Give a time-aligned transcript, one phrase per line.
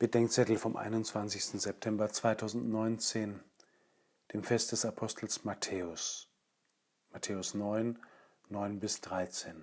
[0.00, 1.60] Bedenkzettel vom 21.
[1.60, 3.40] September 2019,
[4.32, 6.28] dem Fest des Apostels Matthäus.
[7.10, 7.98] Matthäus 9,
[8.48, 9.56] 9 bis 13.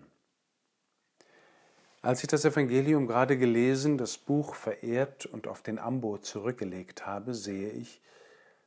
[2.02, 7.34] Als ich das Evangelium gerade gelesen, das Buch verehrt und auf den Ambo zurückgelegt habe,
[7.34, 8.02] sehe ich,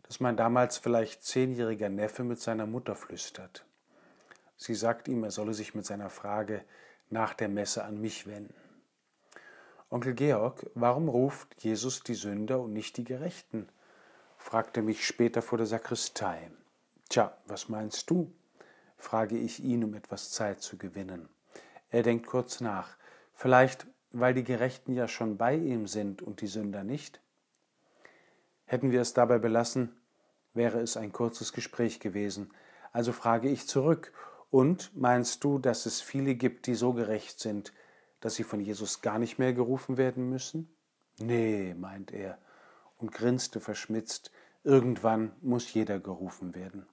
[0.05, 3.67] dass mein damals vielleicht zehnjähriger Neffe mit seiner Mutter flüstert.
[4.57, 6.65] Sie sagt ihm, er solle sich mit seiner Frage
[7.11, 8.68] nach der Messe an mich wenden.
[9.91, 13.69] Onkel Georg, warum ruft Jesus die Sünder und nicht die Gerechten?
[14.37, 16.51] fragte mich später vor der Sakristei.
[17.09, 18.31] Tja, was meinst du?
[18.99, 21.31] frage ich ihn, um etwas Zeit zu gewinnen.
[21.89, 22.99] Er denkt kurz nach.
[23.33, 27.23] Vielleicht, weil die Gerechten ja schon bei ihm sind und die Sünder nicht?
[28.67, 29.97] Hätten wir es dabei belassen,
[30.53, 32.51] wäre es ein kurzes Gespräch gewesen.
[32.93, 34.13] Also frage ich zurück,
[34.51, 37.73] und meinst du, dass es viele gibt, die so gerecht sind,
[38.21, 40.69] dass sie von Jesus gar nicht mehr gerufen werden müssen?
[41.19, 42.39] Nee, meint er
[42.99, 44.31] und grinste verschmitzt,
[44.65, 46.87] irgendwann muss jeder gerufen werden.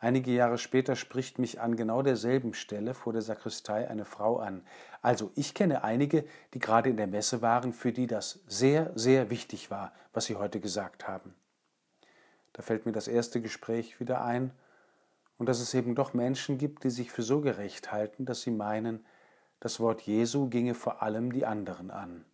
[0.00, 4.62] Einige Jahre später spricht mich an genau derselben Stelle vor der Sakristei eine Frau an.
[5.02, 9.28] Also ich kenne einige, die gerade in der Messe waren, für die das sehr, sehr
[9.28, 11.34] wichtig war, was sie heute gesagt haben.
[12.52, 14.52] Da fällt mir das erste Gespräch wieder ein
[15.36, 18.52] und dass es eben doch Menschen gibt, die sich für so gerecht halten, dass sie
[18.52, 19.04] meinen,
[19.60, 22.24] das Wort Jesu ginge vor allem die anderen an.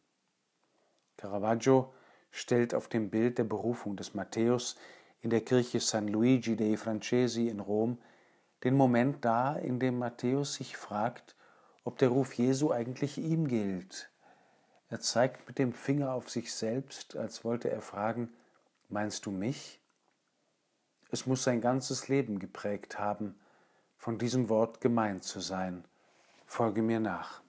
[1.16, 1.92] Caravaggio
[2.30, 4.76] stellt auf dem Bild der Berufung des Matthäus
[5.20, 7.98] in der Kirche San Luigi dei Francesi in Rom
[8.64, 11.36] den Moment dar, in dem Matthäus sich fragt,
[11.84, 14.10] ob der Ruf Jesu eigentlich ihm gilt.
[14.88, 18.32] Er zeigt mit dem Finger auf sich selbst, als wollte er fragen,
[18.88, 19.80] meinst du mich?
[21.10, 23.38] Es muss sein ganzes Leben geprägt haben,
[23.98, 25.84] von diesem Wort gemeint zu sein.
[26.54, 27.43] Folge mir nach.